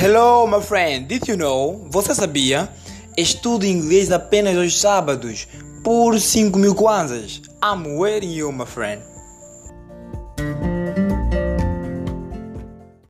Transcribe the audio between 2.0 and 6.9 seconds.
sabia? Estudo inglês apenas aos sábados por 5 mil